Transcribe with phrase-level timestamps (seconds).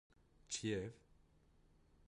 [0.49, 0.93] Çi ye ev?